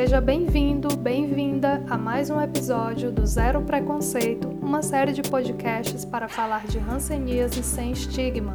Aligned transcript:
Seja 0.00 0.18
bem-vindo, 0.18 0.96
bem-vinda 0.96 1.84
a 1.86 1.98
mais 1.98 2.30
um 2.30 2.40
episódio 2.40 3.12
do 3.12 3.26
Zero 3.26 3.60
Preconceito, 3.60 4.48
uma 4.48 4.80
série 4.80 5.12
de 5.12 5.20
podcasts 5.20 6.06
para 6.06 6.26
falar 6.26 6.66
de 6.66 6.78
hanseníase 6.78 7.62
sem 7.62 7.92
estigma. 7.92 8.54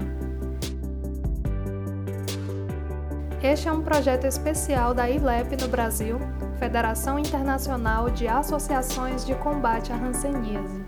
Este 3.43 3.67
é 3.67 3.71
um 3.71 3.83
projeto 3.83 4.25
especial 4.25 4.95
da 4.95 5.07
ILEP 5.07 5.55
no 5.61 5.67
Brasil, 5.67 6.19
Federação 6.57 7.19
Internacional 7.19 8.09
de 8.09 8.27
Associações 8.27 9.23
de 9.23 9.35
Combate 9.35 9.93
à 9.93 9.97
Hanseníase. 9.97 10.83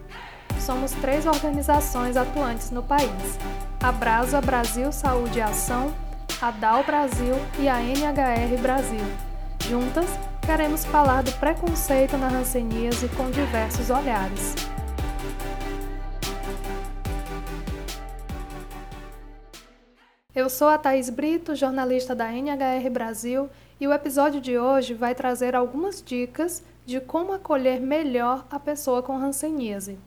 Somos 0.60 0.92
três 0.94 1.28
organizações 1.28 2.18
atuantes 2.18 2.72
no 2.72 2.82
país: 2.82 3.38
a 3.80 3.92
Brasa 3.92 4.42
Brasil 4.42 4.92
Saúde 4.92 5.38
e 5.38 5.42
Ação, 5.44 5.94
a 6.42 6.50
DAO 6.50 6.84
Brasil 6.84 7.36
e 7.60 7.70
a 7.70 7.80
NHR 7.80 8.60
Brasil. 8.60 9.06
Juntas, 9.70 10.10
queremos 10.48 10.86
falar 10.86 11.24
do 11.24 11.32
preconceito 11.34 12.18
na 12.18 12.30
hanseníase 12.30 13.10
com 13.18 13.30
diversos 13.30 13.90
olhares. 13.90 14.56
Eu 20.34 20.50
sou 20.50 20.70
a 20.70 20.78
Thaís 20.78 21.10
Brito, 21.10 21.54
jornalista 21.54 22.16
da 22.16 22.32
NHR 22.32 22.90
Brasil, 22.90 23.50
e 23.78 23.86
o 23.90 23.92
episódio 23.92 24.40
de 24.40 24.58
hoje 24.58 24.94
vai 24.94 25.14
trazer 25.14 25.54
algumas 25.54 26.02
dicas 26.02 26.64
de 26.86 27.02
como 27.02 27.34
acolher 27.34 27.82
melhor 27.82 28.48
a 28.50 28.58
pessoa 28.58 29.04
com 29.04 29.18
hanseníase. 29.18 30.00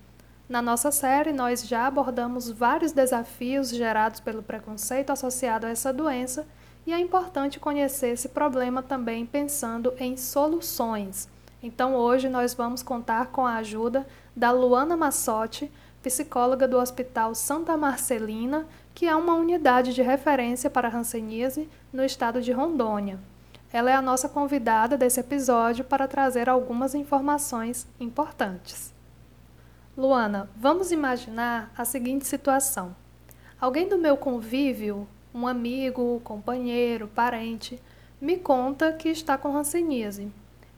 Na 0.48 0.62
nossa 0.62 0.90
série, 0.90 1.34
nós 1.34 1.68
já 1.68 1.86
abordamos 1.86 2.50
vários 2.50 2.92
desafios 2.92 3.68
gerados 3.68 4.20
pelo 4.20 4.42
preconceito 4.42 5.10
associado 5.10 5.66
a 5.66 5.70
essa 5.70 5.92
doença 5.92 6.46
e 6.86 6.92
é 6.92 6.98
importante 6.98 7.60
conhecer 7.60 8.08
esse 8.08 8.28
problema 8.28 8.82
também 8.82 9.26
pensando 9.26 9.92
em 9.98 10.16
soluções. 10.16 11.28
Então, 11.62 11.94
hoje 11.94 12.28
nós 12.28 12.54
vamos 12.54 12.82
contar 12.82 13.26
com 13.26 13.46
a 13.46 13.56
ajuda 13.56 14.06
da 14.34 14.50
Luana 14.50 14.96
Massotti, 14.96 15.70
psicóloga 16.02 16.66
do 16.66 16.78
Hospital 16.78 17.34
Santa 17.34 17.76
Marcelina, 17.76 18.66
que 18.94 19.06
é 19.06 19.14
uma 19.14 19.34
unidade 19.34 19.94
de 19.94 20.02
referência 20.02 20.70
para 20.70 20.88
hanseníase 20.88 21.68
no 21.92 22.02
estado 22.02 22.40
de 22.40 22.52
Rondônia. 22.52 23.18
Ela 23.72 23.90
é 23.90 23.94
a 23.94 24.02
nossa 24.02 24.28
convidada 24.28 24.96
desse 24.96 25.20
episódio 25.20 25.84
para 25.84 26.08
trazer 26.08 26.48
algumas 26.48 26.94
informações 26.94 27.86
importantes. 28.00 28.92
Luana, 29.96 30.48
vamos 30.56 30.90
imaginar 30.90 31.70
a 31.76 31.84
seguinte 31.84 32.26
situação: 32.26 32.96
alguém 33.60 33.88
do 33.88 33.98
meu 33.98 34.16
convívio, 34.16 35.06
um 35.34 35.46
amigo, 35.46 36.20
companheiro, 36.24 37.08
parente, 37.08 37.80
me 38.20 38.36
conta 38.36 38.92
que 38.92 39.08
está 39.08 39.38
com 39.38 39.56
hanseníase. 39.56 40.28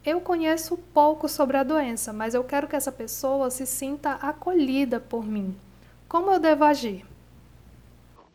Eu 0.05 0.21
conheço 0.21 0.77
pouco 0.93 1.29
sobre 1.29 1.57
a 1.57 1.63
doença, 1.63 2.13
mas 2.13 2.35
eu 2.35 2.43
quero 2.43 2.67
que 2.67 2.77
essa 2.77 2.91
pessoa 2.91 3.51
se 3.51 3.65
sinta 3.67 4.13
acolhida 4.15 4.99
por 4.99 5.25
mim. 5.25 5.55
Como 6.09 6.31
eu 6.31 6.39
devo 6.39 6.65
agir? 6.65 7.05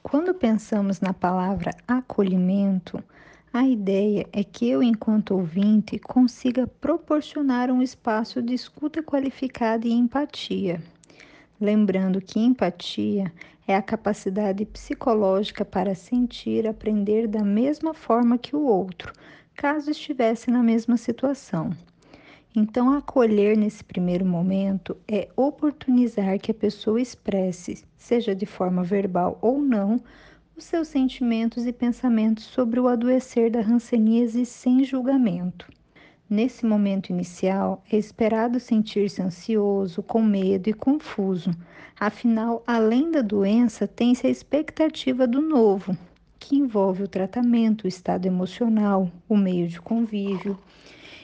Quando 0.02 0.34
pensamos 0.34 1.02
na 1.02 1.14
palavra 1.14 1.72
acolhimento, 1.86 3.04
a 3.52 3.68
ideia 3.68 4.26
é 4.32 4.44
que 4.44 4.70
eu, 4.70 4.82
enquanto 4.82 5.32
ouvinte, 5.32 6.00
consiga 6.00 6.68
proporcionar 6.68 7.70
um 7.70 7.82
espaço 7.82 8.42
de 8.42 8.54
escuta 8.54 9.04
qualificada 9.04 9.88
e 9.88 9.92
empatia. 9.92 10.82
Lembrando 11.60 12.22
que 12.22 12.40
empatia 12.40 13.34
é 13.68 13.76
a 13.76 13.82
capacidade 13.82 14.64
psicológica 14.64 15.66
para 15.66 15.96
sentir, 15.96 16.68
aprender 16.68 17.28
da 17.28 17.44
mesma 17.44 17.96
forma 17.96 18.38
que 18.38 18.56
o 18.56 18.62
outro, 18.62 19.12
caso 19.56 19.90
estivesse 19.90 20.52
na 20.52 20.62
mesma 20.62 20.98
situação. 20.98 21.72
Então, 22.56 22.94
acolher 22.94 23.58
nesse 23.58 23.84
primeiro 23.84 24.26
momento 24.26 24.96
é 25.08 25.30
oportunizar 25.36 26.40
que 26.40 26.52
a 26.52 26.56
pessoa 26.56 27.02
expresse, 27.02 27.84
seja 27.96 28.36
de 28.36 28.46
forma 28.46 28.84
verbal 28.84 29.38
ou 29.42 29.60
não, 29.60 30.00
os 30.56 30.64
seus 30.64 30.88
sentimentos 30.88 31.66
e 31.66 31.74
pensamentos 31.74 32.46
sobre 32.46 32.80
o 32.80 32.88
adoecer 32.88 33.52
da 33.52 33.60
hanseníase 33.60 34.46
sem 34.46 34.84
julgamento. 34.84 35.68
Nesse 36.30 36.66
momento 36.66 37.10
inicial, 37.10 37.82
é 37.90 37.96
esperado 37.96 38.60
sentir-se 38.60 39.22
ansioso, 39.22 40.04
com 40.04 40.22
medo 40.22 40.70
e 40.70 40.74
confuso. 40.74 41.52
Afinal, 41.98 42.62
além 42.68 43.10
da 43.10 43.22
doença, 43.22 43.88
tem-se 43.88 44.28
a 44.28 44.30
expectativa 44.30 45.26
do 45.26 45.42
novo, 45.42 45.98
que 46.38 46.58
envolve 46.58 47.04
o 47.04 47.08
tratamento, 47.08 47.86
o 47.86 47.88
estado 47.88 48.26
emocional, 48.26 49.10
o 49.30 49.38
meio 49.38 49.70
de 49.70 49.80
convívio. 49.80 50.60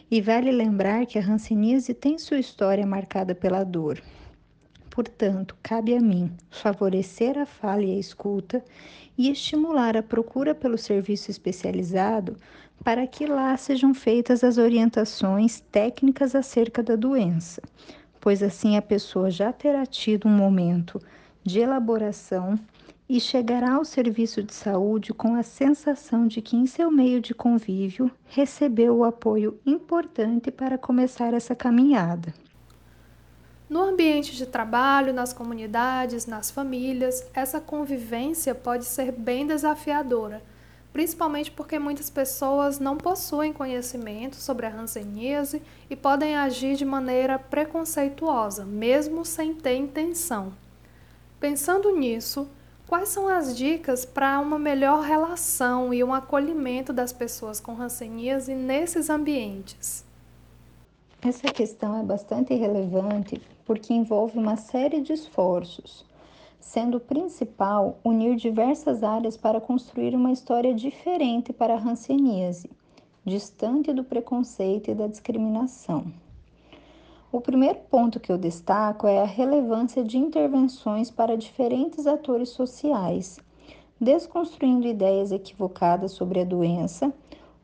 E 0.09 0.21
vale 0.21 0.51
lembrar 0.51 1.05
que 1.05 1.19
a 1.19 1.21
hanseníase 1.21 1.93
tem 1.93 2.17
sua 2.17 2.39
história 2.39 2.85
marcada 2.87 3.35
pela 3.35 3.65
dor. 3.65 4.01
Portanto, 4.89 5.57
cabe 5.61 5.97
a 5.97 5.99
mim 5.99 6.31
favorecer 6.49 7.37
a 7.37 7.45
fala 7.45 7.81
e 7.81 7.95
a 7.95 7.99
escuta 7.99 8.63
e 9.17 9.29
estimular 9.29 9.95
a 9.95 10.03
procura 10.03 10.55
pelo 10.55 10.77
serviço 10.77 11.29
especializado 11.29 12.37
para 12.83 13.07
que 13.07 13.25
lá 13.25 13.55
sejam 13.55 13.93
feitas 13.93 14.43
as 14.43 14.57
orientações 14.57 15.61
técnicas 15.71 16.35
acerca 16.35 16.83
da 16.83 16.95
doença, 16.95 17.61
pois 18.19 18.43
assim 18.43 18.77
a 18.77 18.81
pessoa 18.81 19.31
já 19.31 19.53
terá 19.53 19.85
tido 19.85 20.27
um 20.27 20.31
momento 20.31 20.99
de 21.43 21.59
elaboração 21.59 22.57
e 23.07 23.19
chegará 23.19 23.73
ao 23.73 23.85
serviço 23.85 24.41
de 24.41 24.53
saúde 24.53 25.13
com 25.13 25.35
a 25.35 25.43
sensação 25.43 26.25
de 26.27 26.41
que 26.41 26.55
em 26.55 26.65
seu 26.65 26.89
meio 26.89 27.21
de 27.21 27.33
convívio 27.33 28.09
recebeu 28.25 28.97
o 28.97 29.03
apoio 29.03 29.59
importante 29.65 30.49
para 30.49 30.77
começar 30.77 31.33
essa 31.33 31.53
caminhada. 31.53 32.33
No 33.73 33.81
ambiente 33.81 34.35
de 34.35 34.45
trabalho, 34.45 35.11
nas 35.11 35.33
comunidades, 35.33 36.27
nas 36.27 36.51
famílias, 36.51 37.25
essa 37.33 37.59
convivência 37.59 38.53
pode 38.53 38.85
ser 38.85 39.11
bem 39.11 39.47
desafiadora, 39.47 40.43
principalmente 40.91 41.49
porque 41.49 41.79
muitas 41.79 42.07
pessoas 42.07 42.77
não 42.77 42.95
possuem 42.95 43.51
conhecimento 43.51 44.35
sobre 44.35 44.67
a 44.67 44.75
hanseníase 44.75 45.59
e 45.89 45.95
podem 45.95 46.35
agir 46.35 46.75
de 46.75 46.85
maneira 46.85 47.39
preconceituosa, 47.39 48.63
mesmo 48.63 49.25
sem 49.25 49.55
ter 49.55 49.75
intenção. 49.75 50.53
Pensando 51.39 51.89
nisso, 51.97 52.47
quais 52.87 53.09
são 53.09 53.27
as 53.27 53.57
dicas 53.57 54.05
para 54.05 54.39
uma 54.39 54.59
melhor 54.59 55.01
relação 55.01 55.91
e 55.91 56.03
um 56.03 56.13
acolhimento 56.13 56.93
das 56.93 57.11
pessoas 57.11 57.59
com 57.59 57.81
hanseníase 57.81 58.53
nesses 58.53 59.09
ambientes? 59.09 60.05
Essa 61.23 61.47
questão 61.47 61.99
é 61.99 62.03
bastante 62.03 62.53
relevante 62.53 63.41
porque 63.65 63.93
envolve 63.93 64.37
uma 64.37 64.55
série 64.55 65.01
de 65.01 65.13
esforços, 65.13 66.05
sendo 66.59 66.97
o 66.97 67.01
principal 67.01 67.97
unir 68.03 68.35
diversas 68.35 69.03
áreas 69.03 69.37
para 69.37 69.61
construir 69.61 70.15
uma 70.15 70.31
história 70.31 70.73
diferente 70.73 71.51
para 71.51 71.75
a 71.75 71.79
hanseníase, 71.79 72.69
distante 73.25 73.93
do 73.93 74.03
preconceito 74.03 74.91
e 74.91 74.95
da 74.95 75.07
discriminação. 75.07 76.05
O 77.31 77.41
primeiro 77.41 77.79
ponto 77.89 78.19
que 78.19 78.31
eu 78.31 78.37
destaco 78.37 79.07
é 79.07 79.19
a 79.19 79.25
relevância 79.25 80.03
de 80.03 80.17
intervenções 80.17 81.09
para 81.09 81.35
diferentes 81.35 82.05
atores 82.05 82.49
sociais, 82.49 83.39
desconstruindo 83.99 84.87
ideias 84.87 85.31
equivocadas 85.31 86.11
sobre 86.11 86.41
a 86.41 86.43
doença 86.43 87.11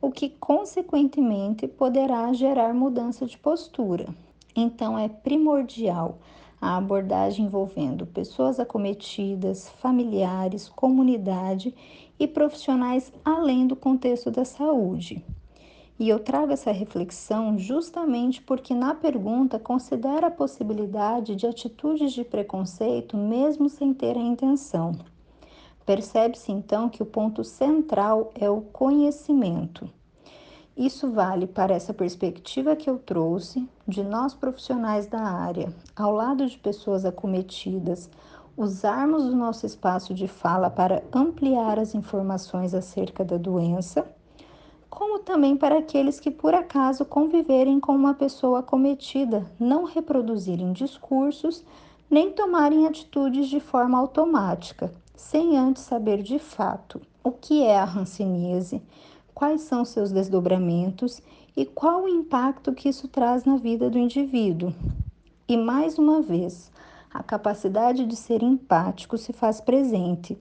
o 0.00 0.10
que 0.10 0.30
consequentemente 0.30 1.68
poderá 1.68 2.32
gerar 2.32 2.72
mudança 2.72 3.26
de 3.26 3.36
postura. 3.36 4.06
Então, 4.54 4.98
é 4.98 5.08
primordial 5.08 6.18
a 6.60 6.76
abordagem 6.76 7.46
envolvendo 7.46 8.06
pessoas 8.06 8.60
acometidas, 8.60 9.68
familiares, 9.80 10.68
comunidade 10.68 11.74
e 12.18 12.26
profissionais 12.26 13.12
além 13.24 13.66
do 13.66 13.74
contexto 13.74 14.30
da 14.30 14.44
saúde. 14.44 15.24
E 15.98 16.08
eu 16.08 16.18
trago 16.18 16.52
essa 16.52 16.72
reflexão 16.72 17.58
justamente 17.58 18.40
porque 18.40 18.74
na 18.74 18.94
pergunta 18.94 19.58
considera 19.58 20.28
a 20.28 20.30
possibilidade 20.30 21.36
de 21.36 21.46
atitudes 21.46 22.12
de 22.12 22.24
preconceito 22.24 23.16
mesmo 23.16 23.68
sem 23.68 23.92
ter 23.92 24.16
a 24.16 24.20
intenção. 24.20 24.92
Percebe-se 25.84 26.52
então 26.52 26.88
que 26.88 27.02
o 27.02 27.06
ponto 27.06 27.44
central 27.44 28.30
é 28.34 28.48
o 28.48 28.60
conhecimento. 28.60 29.90
Isso 30.76 31.10
vale 31.10 31.46
para 31.46 31.74
essa 31.74 31.92
perspectiva 31.92 32.76
que 32.76 32.88
eu 32.88 32.98
trouxe 32.98 33.68
de 33.86 34.02
nós 34.02 34.34
profissionais 34.34 35.06
da 35.06 35.20
área, 35.20 35.72
ao 35.94 36.12
lado 36.12 36.46
de 36.46 36.56
pessoas 36.56 37.04
acometidas, 37.04 38.08
usarmos 38.56 39.24
o 39.24 39.36
nosso 39.36 39.66
espaço 39.66 40.14
de 40.14 40.28
fala 40.28 40.70
para 40.70 41.02
ampliar 41.12 41.78
as 41.78 41.94
informações 41.94 42.74
acerca 42.74 43.24
da 43.24 43.36
doença, 43.36 44.06
como 44.88 45.20
também 45.20 45.56
para 45.56 45.78
aqueles 45.78 46.18
que 46.18 46.30
por 46.30 46.54
acaso 46.54 47.04
conviverem 47.04 47.78
com 47.80 47.94
uma 47.94 48.14
pessoa 48.14 48.60
acometida, 48.60 49.46
não 49.58 49.84
reproduzirem 49.84 50.72
discursos 50.72 51.64
nem 52.10 52.32
tomarem 52.32 52.86
atitudes 52.86 53.48
de 53.48 53.60
forma 53.60 53.96
automática, 53.96 54.92
sem 55.14 55.56
antes 55.56 55.84
saber 55.84 56.22
de 56.22 56.38
fato 56.40 57.00
o 57.22 57.30
que 57.30 57.62
é 57.62 57.78
a 57.78 57.84
hanseníase, 57.84 58.82
quais 59.40 59.62
são 59.62 59.86
seus 59.86 60.12
desdobramentos 60.12 61.22
e 61.56 61.64
qual 61.64 62.02
o 62.02 62.08
impacto 62.08 62.74
que 62.74 62.90
isso 62.90 63.08
traz 63.08 63.42
na 63.42 63.56
vida 63.56 63.88
do 63.88 63.96
indivíduo. 63.96 64.70
E 65.48 65.56
mais 65.56 65.98
uma 65.98 66.20
vez, 66.20 66.70
a 67.10 67.22
capacidade 67.22 68.04
de 68.04 68.16
ser 68.16 68.42
empático 68.42 69.16
se 69.16 69.32
faz 69.32 69.58
presente. 69.58 70.36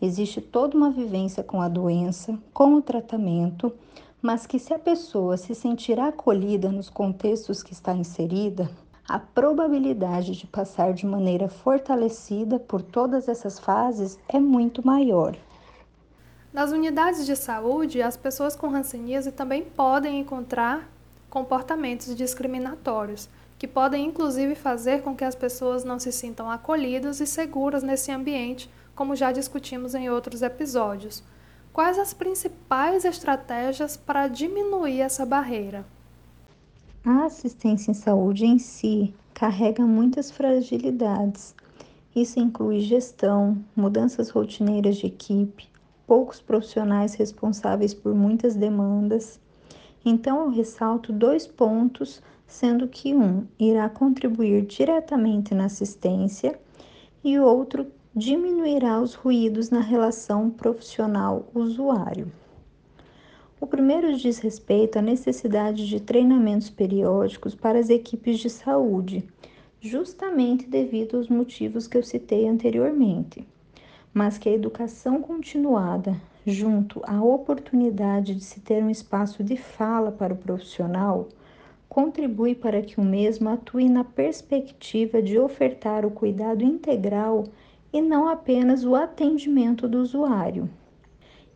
Existe 0.00 0.40
toda 0.40 0.74
uma 0.74 0.88
vivência 0.90 1.44
com 1.44 1.60
a 1.60 1.68
doença, 1.68 2.38
com 2.54 2.76
o 2.76 2.80
tratamento, 2.80 3.70
mas 4.22 4.46
que 4.46 4.58
se 4.58 4.72
a 4.72 4.78
pessoa 4.78 5.36
se 5.36 5.54
sentir 5.54 6.00
acolhida 6.00 6.72
nos 6.72 6.88
contextos 6.88 7.62
que 7.62 7.74
está 7.74 7.92
inserida, 7.92 8.70
a 9.06 9.18
probabilidade 9.18 10.34
de 10.34 10.46
passar 10.46 10.94
de 10.94 11.04
maneira 11.04 11.46
fortalecida 11.46 12.58
por 12.58 12.80
todas 12.80 13.28
essas 13.28 13.58
fases 13.58 14.18
é 14.26 14.40
muito 14.40 14.82
maior. 14.86 15.36
Nas 16.52 16.72
unidades 16.72 17.24
de 17.24 17.36
saúde, 17.36 18.02
as 18.02 18.16
pessoas 18.16 18.56
com 18.56 18.74
hanseníase 18.74 19.30
também 19.30 19.62
podem 19.62 20.18
encontrar 20.18 20.90
comportamentos 21.28 22.14
discriminatórios, 22.16 23.28
que 23.56 23.68
podem 23.68 24.04
inclusive 24.04 24.56
fazer 24.56 25.02
com 25.02 25.14
que 25.14 25.24
as 25.24 25.36
pessoas 25.36 25.84
não 25.84 26.00
se 26.00 26.10
sintam 26.10 26.50
acolhidas 26.50 27.20
e 27.20 27.26
seguras 27.26 27.84
nesse 27.84 28.10
ambiente, 28.10 28.68
como 28.96 29.14
já 29.14 29.30
discutimos 29.30 29.94
em 29.94 30.10
outros 30.10 30.42
episódios. 30.42 31.22
Quais 31.72 31.96
as 32.00 32.12
principais 32.12 33.04
estratégias 33.04 33.96
para 33.96 34.26
diminuir 34.26 35.02
essa 35.02 35.24
barreira? 35.24 35.86
A 37.04 37.26
assistência 37.26 37.92
em 37.92 37.94
saúde 37.94 38.44
em 38.44 38.58
si 38.58 39.14
carrega 39.32 39.86
muitas 39.86 40.32
fragilidades. 40.32 41.54
Isso 42.14 42.40
inclui 42.40 42.80
gestão, 42.80 43.56
mudanças 43.76 44.30
rotineiras 44.30 44.96
de 44.96 45.06
equipe, 45.06 45.70
poucos 46.10 46.40
profissionais 46.40 47.14
responsáveis 47.14 47.94
por 47.94 48.12
muitas 48.12 48.56
demandas. 48.56 49.38
Então, 50.04 50.40
eu 50.40 50.48
ressalto 50.50 51.12
dois 51.12 51.46
pontos, 51.46 52.20
sendo 52.48 52.88
que 52.88 53.14
um 53.14 53.46
irá 53.56 53.88
contribuir 53.88 54.66
diretamente 54.66 55.54
na 55.54 55.66
assistência 55.66 56.58
e 57.22 57.38
o 57.38 57.44
outro 57.44 57.86
diminuirá 58.12 59.00
os 59.00 59.14
ruídos 59.14 59.70
na 59.70 59.78
relação 59.78 60.50
profissional-usuário. 60.50 62.32
O 63.60 63.66
primeiro 63.68 64.16
diz 64.16 64.40
respeito 64.40 64.98
à 64.98 65.02
necessidade 65.02 65.88
de 65.88 66.00
treinamentos 66.00 66.70
periódicos 66.70 67.54
para 67.54 67.78
as 67.78 67.88
equipes 67.88 68.40
de 68.40 68.50
saúde, 68.50 69.22
justamente 69.80 70.66
devido 70.66 71.18
aos 71.18 71.28
motivos 71.28 71.86
que 71.86 71.96
eu 71.96 72.02
citei 72.02 72.48
anteriormente 72.48 73.46
mas 74.12 74.36
que 74.36 74.48
a 74.48 74.52
educação 74.52 75.22
continuada, 75.22 76.16
junto 76.44 77.00
à 77.04 77.22
oportunidade 77.22 78.34
de 78.34 78.42
se 78.42 78.60
ter 78.60 78.82
um 78.82 78.90
espaço 78.90 79.44
de 79.44 79.56
fala 79.56 80.10
para 80.10 80.34
o 80.34 80.36
profissional, 80.36 81.28
contribui 81.88 82.54
para 82.54 82.82
que 82.82 83.00
o 83.00 83.04
mesmo 83.04 83.48
atue 83.48 83.88
na 83.88 84.02
perspectiva 84.02 85.22
de 85.22 85.38
ofertar 85.38 86.04
o 86.04 86.10
cuidado 86.10 86.64
integral 86.64 87.44
e 87.92 88.02
não 88.02 88.28
apenas 88.28 88.84
o 88.84 88.94
atendimento 88.94 89.88
do 89.88 89.98
usuário. 89.98 90.68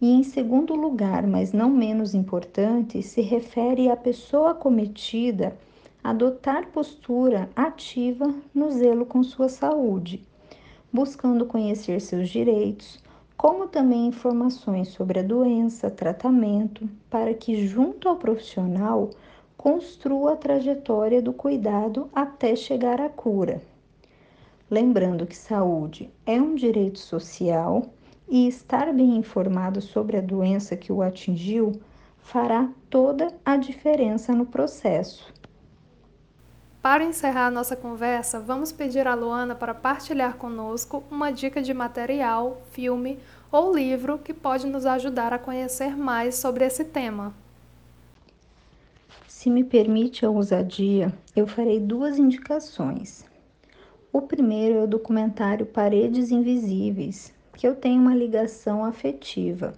E 0.01 0.13
em 0.13 0.23
segundo 0.23 0.75
lugar, 0.75 1.27
mas 1.27 1.53
não 1.53 1.71
menos 1.71 2.15
importante, 2.15 3.03
se 3.03 3.21
refere 3.21 3.89
à 3.89 3.97
pessoa 3.97 4.51
acometida 4.51 5.57
adotar 6.03 6.69
postura 6.69 7.49
ativa 7.57 8.33
no 8.55 8.71
zelo 8.71 9.07
com 9.07 9.23
sua 9.23 9.49
saúde 9.49 10.23
buscando 10.95 11.45
conhecer 11.45 12.01
seus 12.01 12.29
direitos, 12.29 13.03
como 13.37 13.67
também 13.67 14.07
informações 14.07 14.91
sobre 14.91 15.19
a 15.19 15.23
doença, 15.25 15.91
tratamento, 15.91 16.89
para 17.11 17.35
que, 17.35 17.67
junto 17.67 18.09
ao 18.09 18.17
profissional, 18.17 19.11
construa 19.57 20.35
a 20.35 20.37
trajetória 20.37 21.21
do 21.21 21.33
cuidado 21.33 22.09
até 22.15 22.55
chegar 22.55 23.01
à 23.01 23.09
cura. 23.09 23.61
Lembrando 24.71 25.27
que 25.27 25.37
saúde 25.37 26.09
é 26.25 26.41
um 26.41 26.55
direito 26.55 27.01
social 27.01 27.87
e 28.29 28.47
estar 28.47 28.93
bem 28.93 29.17
informado 29.17 29.81
sobre 29.81 30.17
a 30.17 30.21
doença 30.21 30.77
que 30.77 30.93
o 30.93 31.03
atingiu 31.03 31.73
fará 32.19 32.71
toda 32.89 33.35
a 33.45 33.57
diferença 33.57 34.33
no 34.33 34.47
processo. 34.47 35.35
Para 36.85 37.03
encerrar 37.03 37.47
a 37.47 37.51
nossa 37.51 37.75
conversa, 37.75 38.39
vamos 38.39 38.71
pedir 38.71 39.07
a 39.07 39.15
Luana 39.15 39.55
para 39.55 39.73
partilhar 39.73 40.37
conosco 40.37 41.03
uma 41.11 41.31
dica 41.31 41.63
de 41.63 41.73
material, 41.73 42.61
filme 42.73 43.19
ou 43.51 43.75
livro 43.75 44.19
que 44.19 44.35
pode 44.35 44.67
nos 44.67 44.85
ajudar 44.85 45.33
a 45.33 45.39
conhecer 45.39 45.97
mais 45.97 46.35
sobre 46.35 46.63
esse 46.67 46.85
tema. 46.85 47.33
Se 49.27 49.49
me 49.49 49.65
permite 49.65 50.27
a 50.27 50.31
ousadia, 50.31 51.11
eu 51.35 51.47
farei 51.47 51.81
duas 51.81 52.19
indicações. 52.19 53.25
O 54.13 54.21
primeiro 54.21 54.81
é 54.81 54.83
o 54.83 54.87
documentário 54.87 55.65
Paredes 55.65 56.31
Invisíveis, 56.31 57.33
que 57.57 57.67
eu 57.67 57.75
tenho 57.75 57.99
uma 57.99 58.15
ligação 58.15 58.85
afetiva, 58.85 59.73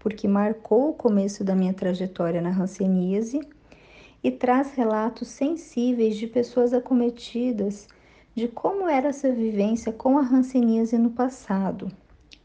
porque 0.00 0.26
marcou 0.26 0.90
o 0.90 0.94
começo 0.94 1.44
da 1.44 1.54
minha 1.54 1.72
trajetória 1.72 2.42
na 2.42 2.50
hanseníase 2.50 3.40
e 4.22 4.30
traz 4.30 4.74
relatos 4.74 5.28
sensíveis 5.28 6.16
de 6.16 6.26
pessoas 6.26 6.72
acometidas 6.72 7.88
de 8.34 8.46
como 8.46 8.88
era 8.88 9.08
essa 9.08 9.32
vivência 9.32 9.92
com 9.92 10.18
a 10.18 10.22
hanseníase 10.22 10.96
no 10.98 11.10
passado. 11.10 11.90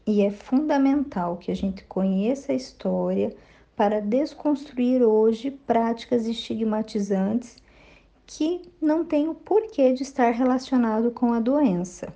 E 0.06 0.22
é 0.22 0.30
fundamental 0.30 1.36
que 1.36 1.50
a 1.50 1.54
gente 1.54 1.84
conheça 1.84 2.52
a 2.52 2.54
história 2.54 3.34
para 3.76 4.00
desconstruir 4.00 5.02
hoje 5.02 5.50
práticas 5.50 6.26
estigmatizantes 6.26 7.56
que 8.26 8.62
não 8.80 9.04
têm 9.04 9.28
o 9.28 9.34
porquê 9.34 9.92
de 9.92 10.02
estar 10.02 10.30
relacionado 10.30 11.10
com 11.10 11.32
a 11.32 11.40
doença. 11.40 12.12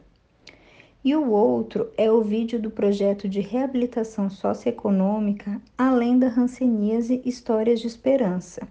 E 1.05 1.15
o 1.15 1.31
outro 1.31 1.91
é 1.97 2.11
o 2.11 2.23
vídeo 2.23 2.61
do 2.61 2.71
projeto 2.71 3.29
de 3.29 3.41
reabilitação 3.41 4.29
socioeconômica 4.29 5.61
Além 5.77 6.19
da 6.19 6.29
Hanseníase 6.29 7.23
Histórias 7.25 7.81
de 7.81 7.87
Esperança 7.87 8.67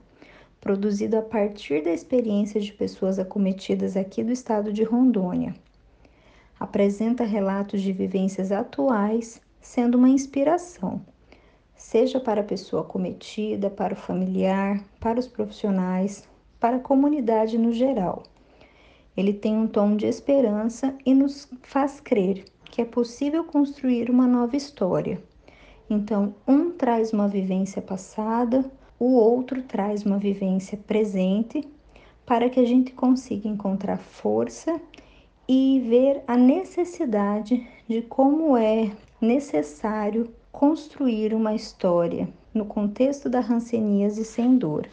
produzido 0.61 1.17
a 1.17 1.21
partir 1.21 1.83
da 1.83 1.91
experiência 1.91 2.59
de 2.59 2.73
pessoas 2.73 3.19
acometidas 3.19 3.95
aqui 3.95 4.23
do 4.23 4.31
estado 4.31 4.73
de 4.73 4.83
Rondônia. 4.83 5.55
Apresenta 6.59 7.23
relatos 7.23 7.81
de 7.81 7.93
vivências 7.93 8.51
atuais, 8.51 9.41
sendo 9.61 9.97
uma 9.97 10.09
inspiração, 10.09 11.01
seja 11.75 12.19
para 12.19 12.41
a 12.41 12.43
pessoa 12.43 12.81
acometida, 12.81 13.69
para 13.69 13.93
o 13.93 13.97
familiar, 13.97 14.83
para 14.99 15.19
os 15.19 15.27
profissionais, 15.27 16.27
para 16.59 16.77
a 16.77 16.81
comunidade 16.81 17.57
no 17.57 17.71
geral. 17.71 18.23
Ele 19.15 19.33
tem 19.33 19.55
um 19.55 19.67
tom 19.67 19.95
de 19.95 20.05
esperança 20.05 20.95
e 21.05 21.13
nos 21.13 21.49
faz 21.61 21.99
crer 21.99 22.45
que 22.69 22.81
é 22.81 22.85
possível 22.85 23.43
construir 23.43 24.09
uma 24.09 24.27
nova 24.27 24.55
história. 24.55 25.21
Então, 25.89 26.35
um 26.47 26.71
traz 26.71 27.11
uma 27.11 27.27
vivência 27.27 27.81
passada, 27.81 28.63
o 28.99 29.13
outro 29.13 29.61
traz 29.63 30.03
uma 30.05 30.17
vivência 30.17 30.77
presente 30.77 31.65
para 32.25 32.49
que 32.49 32.59
a 32.59 32.65
gente 32.65 32.91
consiga 32.91 33.47
encontrar 33.47 33.97
força 33.97 34.79
e 35.47 35.81
ver 35.87 36.21
a 36.27 36.35
necessidade 36.35 37.65
de 37.87 38.01
como 38.03 38.57
é 38.57 38.91
necessário 39.21 40.29
construir 40.51 41.33
uma 41.33 41.55
história 41.55 42.27
no 42.53 42.65
contexto 42.65 43.29
da 43.29 43.39
hanseníase 43.39 44.25
sem 44.25 44.57
dor. 44.57 44.87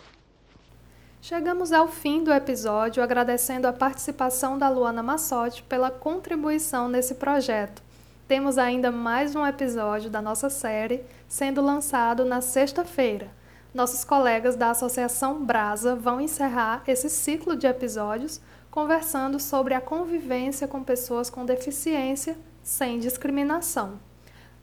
Chegamos 1.21 1.73
ao 1.73 1.89
fim 1.89 2.23
do 2.23 2.33
episódio 2.33 3.03
agradecendo 3.03 3.67
a 3.67 3.73
participação 3.73 4.57
da 4.57 4.69
Luana 4.69 5.03
Massotti 5.03 5.65
pela 5.65 5.91
contribuição 5.91 6.89
nesse 6.89 7.17
projeto. 7.17 7.83
Temos 8.29 8.57
ainda 8.57 8.93
mais 8.93 9.35
um 9.35 9.45
episódio 9.45 10.09
da 10.09 10.23
nossa 10.23 10.49
série 10.49 11.03
sendo 11.27 11.61
lançado 11.61 12.25
na 12.25 12.41
sexta-feira 12.41 13.36
nossos 13.77 14.05
colegas 14.05 14.57
da 14.57 14.71
Associação 14.71 15.45
Brasa 15.45 15.95
vão 15.95 16.19
encerrar 16.19 16.83
esse 16.87 17.11
ciclo 17.11 17.55
de 17.55 17.67
episódios 17.67 18.41
conversando 18.71 19.39
sobre 19.39 19.75
a 19.75 19.83
convivência 19.83 20.67
com 20.67 20.83
pessoas 20.83 21.29
com 21.29 21.45
deficiência 21.45 22.39
sem 22.63 22.99
discriminação. 22.99 24.01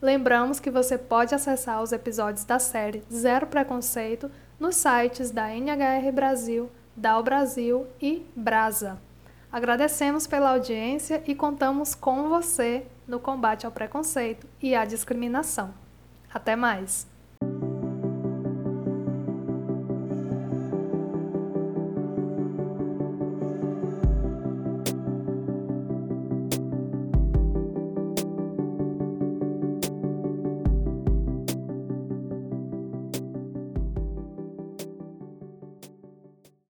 Lembramos 0.02 0.60
que 0.60 0.72
você 0.72 0.98
pode 0.98 1.36
acessar 1.36 1.84
os 1.84 1.92
episódios 1.92 2.44
da 2.44 2.58
série 2.58 3.04
Zero 3.14 3.46
Preconceito 3.46 4.32
nos 4.60 4.78
sites 4.78 5.30
da 5.30 5.48
NHR 5.56 6.12
Brasil, 6.12 6.72
DAO 6.96 7.22
Brasil 7.22 7.86
e 8.02 8.26
Brasa. 8.36 9.00
Agradecemos 9.52 10.26
pela 10.26 10.50
audiência 10.50 11.22
e 11.28 11.36
contamos 11.36 11.94
com 11.94 12.30
você 12.30 12.84
no 13.08 13.20
combate 13.20 13.68
ao 13.68 13.72
preconceito 13.72 14.48
e 14.60 14.74
à 14.74 14.84
discriminação. 14.86 15.72
Até 16.34 16.56
mais! 16.56 17.13